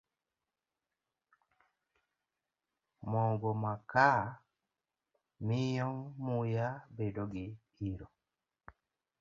[3.11, 4.21] Mogo makaa
[5.47, 5.89] miyo
[6.25, 7.45] muya bedo gi
[7.89, 8.07] iro.